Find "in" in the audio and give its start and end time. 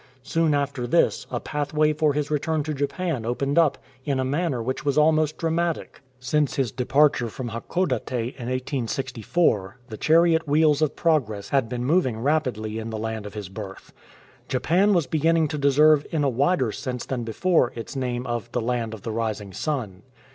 4.03-4.19, 8.37-8.47, 12.79-12.89, 16.09-16.23